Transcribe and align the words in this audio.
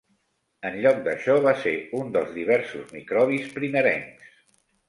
En 0.69 0.77
lloc 0.85 1.01
d'això, 1.07 1.35
va 1.47 1.53
ser 1.65 1.73
un 1.99 2.09
dels 2.17 2.33
diversos 2.39 2.97
microbis 2.97 3.55
primerencs. 3.59 4.35